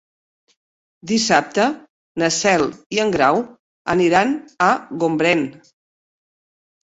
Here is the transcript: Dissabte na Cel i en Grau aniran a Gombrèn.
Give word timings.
Dissabte 1.09 1.65
na 2.21 2.29
Cel 2.37 2.63
i 2.97 3.01
en 3.03 3.13
Grau 3.15 3.37
aniran 3.95 4.33
a 4.69 4.73
Gombrèn. 5.03 5.45